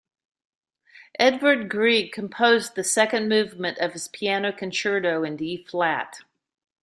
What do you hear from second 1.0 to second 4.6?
Edvard Grieg composed the second movement of his Piano